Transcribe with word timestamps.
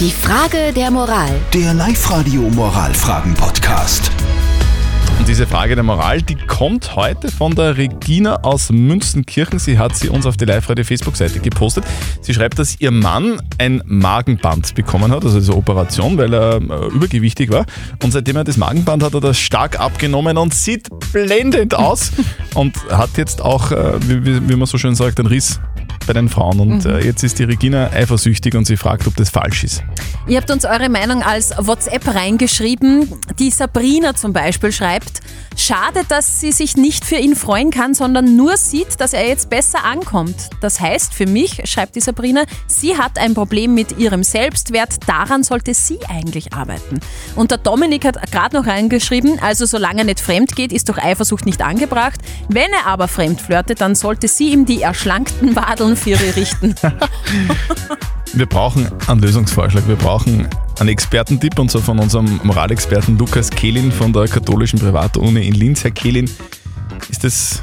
Die 0.00 0.10
Frage 0.10 0.72
der 0.74 0.90
Moral. 0.90 1.30
Der 1.52 1.72
Live-Radio 1.72 2.42
Moralfragen-Podcast. 2.50 4.10
Und 5.20 5.28
diese 5.28 5.46
Frage 5.46 5.76
der 5.76 5.84
Moral, 5.84 6.20
die 6.20 6.34
kommt 6.34 6.96
heute 6.96 7.30
von 7.30 7.54
der 7.54 7.76
Regina 7.76 8.42
aus 8.42 8.70
Münstenkirchen. 8.70 9.60
Sie 9.60 9.78
hat 9.78 9.94
sie 9.94 10.08
uns 10.08 10.26
auf 10.26 10.36
die 10.36 10.46
Live-Radio-Facebook-Seite 10.46 11.38
gepostet. 11.38 11.84
Sie 12.22 12.34
schreibt, 12.34 12.58
dass 12.58 12.80
ihr 12.80 12.90
Mann 12.90 13.40
ein 13.58 13.82
Magenband 13.84 14.74
bekommen 14.74 15.12
hat, 15.12 15.24
also 15.24 15.38
diese 15.38 15.56
Operation, 15.56 16.18
weil 16.18 16.34
er 16.34 16.56
äh, 16.56 16.86
übergewichtig 16.88 17.52
war. 17.52 17.64
Und 18.02 18.10
seitdem 18.10 18.34
er 18.34 18.42
das 18.42 18.56
Magenband 18.56 19.04
hat, 19.04 19.14
hat 19.14 19.22
er 19.22 19.28
das 19.28 19.38
stark 19.38 19.78
abgenommen 19.78 20.36
und 20.38 20.54
sieht 20.54 20.88
blendend 21.12 21.76
aus. 21.76 22.10
und 22.54 22.76
hat 22.90 23.10
jetzt 23.16 23.40
auch, 23.40 23.70
äh, 23.70 23.92
wie 24.08 24.56
man 24.56 24.66
so 24.66 24.76
schön 24.76 24.96
sagt, 24.96 25.20
einen 25.20 25.28
Riss 25.28 25.60
bei 26.06 26.12
den 26.12 26.28
Frauen. 26.28 26.60
Und 26.60 26.86
äh, 26.86 27.00
jetzt 27.00 27.22
ist 27.22 27.38
die 27.38 27.44
Regina 27.44 27.90
eifersüchtig 27.90 28.54
und 28.54 28.66
sie 28.66 28.76
fragt, 28.76 29.06
ob 29.06 29.16
das 29.16 29.30
falsch 29.30 29.64
ist. 29.64 29.82
Ihr 30.26 30.38
habt 30.38 30.50
uns 30.50 30.64
eure 30.64 30.88
Meinung 30.88 31.22
als 31.22 31.52
WhatsApp 31.58 32.14
reingeschrieben. 32.14 33.08
Die 33.38 33.50
Sabrina 33.50 34.14
zum 34.14 34.32
Beispiel 34.32 34.72
schreibt, 34.72 35.20
schade, 35.60 36.00
dass 36.08 36.40
sie 36.40 36.52
sich 36.52 36.76
nicht 36.76 37.04
für 37.04 37.16
ihn 37.16 37.36
freuen 37.36 37.70
kann, 37.70 37.94
sondern 37.94 38.36
nur 38.36 38.56
sieht, 38.56 39.00
dass 39.00 39.12
er 39.12 39.26
jetzt 39.26 39.50
besser 39.50 39.84
ankommt. 39.84 40.50
Das 40.60 40.80
heißt 40.80 41.14
für 41.14 41.26
mich, 41.26 41.62
schreibt 41.64 41.96
die 41.96 42.00
Sabrina, 42.00 42.44
sie 42.66 42.96
hat 42.96 43.18
ein 43.18 43.34
Problem 43.34 43.74
mit 43.74 43.98
ihrem 43.98 44.22
Selbstwert, 44.22 45.08
daran 45.08 45.42
sollte 45.42 45.74
sie 45.74 45.98
eigentlich 46.08 46.52
arbeiten. 46.52 47.00
Und 47.36 47.50
der 47.50 47.58
Dominik 47.58 48.04
hat 48.04 48.30
gerade 48.30 48.56
noch 48.56 48.66
reingeschrieben, 48.66 49.38
also 49.40 49.66
solange 49.66 50.00
er 50.00 50.04
nicht 50.04 50.20
fremd 50.20 50.56
geht, 50.56 50.72
ist 50.72 50.88
doch 50.88 50.98
Eifersucht 50.98 51.46
nicht 51.46 51.62
angebracht. 51.62 52.20
Wenn 52.48 52.72
er 52.72 52.86
aber 52.86 53.08
fremd 53.08 53.40
flirtet, 53.40 53.80
dann 53.80 53.94
sollte 53.94 54.28
sie 54.28 54.50
ihm 54.50 54.66
die 54.66 54.82
erschlankten 54.82 55.56
Wadeln 55.56 55.96
für 55.96 56.18
richten. 56.36 56.74
Wir 58.32 58.46
brauchen 58.46 58.90
einen 59.06 59.20
Lösungsvorschlag. 59.20 59.86
Wir 59.86 59.94
brauchen 59.94 60.48
einen 60.80 60.90
Expertentipp 60.90 61.58
und 61.58 61.70
zwar 61.70 61.82
von 61.82 61.98
unserem 61.98 62.40
Moralexperten 62.42 63.18
Lukas 63.18 63.50
Kehlin 63.50 63.92
von 63.92 64.12
der 64.12 64.28
katholischen 64.28 64.78
Privatuni 64.78 65.46
in 65.46 65.54
Linz. 65.54 65.84
Herr 65.84 65.90
Kehlin, 65.90 66.30
ist 67.08 67.24
es 67.24 67.62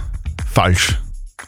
falsch, 0.52 1.00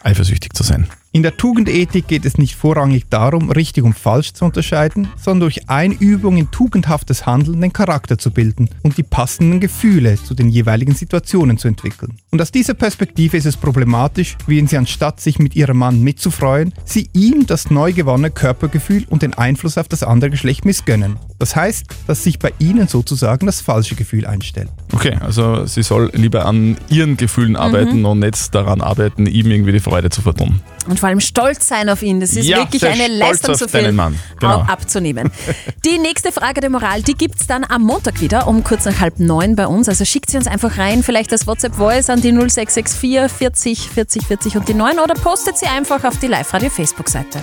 eifersüchtig 0.04 0.54
zu 0.54 0.64
sein? 0.64 0.88
In 1.16 1.22
der 1.22 1.38
Tugendethik 1.38 2.08
geht 2.08 2.26
es 2.26 2.40
nicht 2.40 2.56
vorrangig 2.56 3.04
darum, 3.08 3.52
richtig 3.52 3.84
und 3.84 3.94
falsch 3.94 4.34
zu 4.34 4.46
unterscheiden, 4.46 5.10
sondern 5.16 5.42
durch 5.42 5.70
Einübung 5.70 6.38
in 6.38 6.50
tugendhaftes 6.50 7.28
Handeln 7.28 7.62
den 7.62 7.72
Charakter 7.72 8.18
zu 8.18 8.32
bilden 8.32 8.68
und 8.82 8.98
die 8.98 9.04
passenden 9.04 9.60
Gefühle 9.60 10.16
zu 10.16 10.34
den 10.34 10.50
jeweiligen 10.50 10.96
Situationen 10.96 11.60
zu 11.60 11.68
entwickeln. 11.68 12.18
Und 12.32 12.42
aus 12.42 12.50
dieser 12.50 12.74
Perspektive 12.74 13.38
ist 13.38 13.46
es 13.46 13.58
problematisch, 13.58 14.38
wenn 14.48 14.66
sie 14.66 14.76
anstatt 14.76 15.22
sich 15.22 15.38
mit 15.38 15.56
ihrem 15.56 15.78
Mann 15.78 16.02
mitzufreuen, 16.02 16.74
sie 16.84 17.08
ihm 17.14 17.46
das 17.46 17.70
neu 17.70 17.94
gewonnene 17.94 18.32
Körpergefühl 18.32 19.06
und 19.08 19.22
den 19.22 19.36
Einfluss 19.36 19.78
auf 19.78 19.88
das 19.88 20.02
andere 20.02 20.32
Geschlecht 20.32 20.66
missgönnen. 20.66 21.18
Das 21.38 21.56
heißt, 21.56 21.86
dass 22.08 22.24
sich 22.24 22.40
bei 22.40 22.54
ihnen 22.58 22.88
sozusagen 22.88 23.46
das 23.46 23.62
falsche 23.62 23.94
Gefühl 23.94 24.26
einstellt. 24.26 24.70
Okay, 24.94 25.16
also 25.20 25.68
sie 25.68 25.84
soll 25.84 26.10
lieber 26.14 26.48
an 26.48 26.76
ihren 26.90 27.18
Gefühlen 27.18 27.56
arbeiten 27.56 28.04
und 28.04 28.18
nicht 28.18 28.56
daran 28.56 28.82
arbeiten, 28.82 29.28
ihm 29.28 29.52
irgendwie 29.52 29.74
die 29.74 29.80
Freude 29.80 30.10
zu 30.10 30.22
vertun. 30.22 30.60
Und 30.88 31.03
vor 31.04 31.10
allem 31.10 31.20
stolz 31.20 31.68
sein 31.68 31.90
auf 31.90 32.02
ihn. 32.02 32.22
Das 32.22 32.32
ist 32.32 32.46
Ja, 32.48 32.60
wirklich 32.60 32.86
eine 32.88 33.08
Leistung, 33.10 33.56
so 33.56 33.68
viel. 33.68 33.84
Genau. 33.90 34.10
au- 34.42 34.62
abzunehmen. 34.62 35.30
Die 35.86 36.00
nächste 36.00 36.32
Frage 36.32 36.62
der 36.62 36.70
Moral, 36.70 37.02
die 37.02 37.14
gibt 37.14 37.42
es 37.42 37.46
dann 37.46 37.66
am 37.66 37.82
Montag 37.82 38.22
wieder 38.22 38.48
um 38.48 38.64
kurz 38.64 38.86
nach 38.86 39.02
halb 39.02 39.20
neun 39.20 39.58
bei 39.58 39.68
uns. 39.68 39.90
Also 39.90 40.06
schickt 40.06 40.32
sie 40.32 40.38
uns 40.38 40.48
einfach 40.48 40.78
rein, 40.78 41.04
vielleicht 41.04 41.34
das 41.34 41.46
WhatsApp-Voice 41.46 42.10
an 42.10 42.22
die 42.22 42.32
0664 42.32 43.30
40 43.38 43.90
40 43.90 44.26
40 44.28 44.56
und 44.56 44.70
die 44.70 44.74
9 44.74 44.98
oder 45.00 45.16
postet 45.16 45.58
sie 45.58 45.66
einfach 45.66 46.06
auf 46.06 46.18
die 46.20 46.28
Live-Radio-Facebook-Seite. 46.28 47.40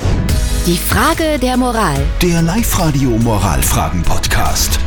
Die 0.67 0.79
Frage 0.79 1.39
der 1.39 1.59
Moral. 1.59 1.99
Der 2.23 2.41
Live-Radio 2.41 3.11
Moralfragen-Podcast. 3.11 4.79